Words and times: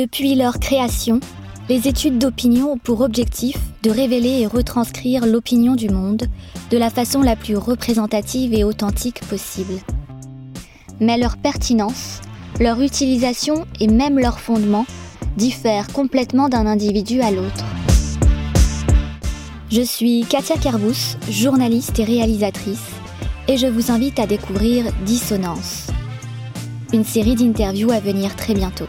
Depuis 0.00 0.34
leur 0.34 0.60
création, 0.60 1.20
les 1.68 1.86
études 1.86 2.16
d'opinion 2.16 2.72
ont 2.72 2.78
pour 2.78 3.02
objectif 3.02 3.58
de 3.82 3.90
révéler 3.90 4.40
et 4.40 4.46
retranscrire 4.46 5.26
l'opinion 5.26 5.74
du 5.74 5.90
monde 5.90 6.22
de 6.70 6.78
la 6.78 6.88
façon 6.88 7.20
la 7.20 7.36
plus 7.36 7.54
représentative 7.54 8.54
et 8.54 8.64
authentique 8.64 9.20
possible. 9.28 9.74
Mais 11.00 11.18
leur 11.18 11.36
pertinence, 11.36 12.22
leur 12.60 12.80
utilisation 12.80 13.66
et 13.78 13.88
même 13.88 14.18
leur 14.18 14.40
fondement 14.40 14.86
diffèrent 15.36 15.88
complètement 15.88 16.48
d'un 16.48 16.64
individu 16.64 17.20
à 17.20 17.30
l'autre. 17.30 17.66
Je 19.70 19.82
suis 19.82 20.24
Katia 20.26 20.56
Kerbous, 20.56 21.18
journaliste 21.28 21.98
et 21.98 22.04
réalisatrice, 22.04 22.88
et 23.48 23.58
je 23.58 23.66
vous 23.66 23.92
invite 23.92 24.18
à 24.18 24.26
découvrir 24.26 24.86
Dissonance, 25.04 25.88
une 26.94 27.04
série 27.04 27.34
d'interviews 27.34 27.90
à 27.92 28.00
venir 28.00 28.34
très 28.34 28.54
bientôt. 28.54 28.86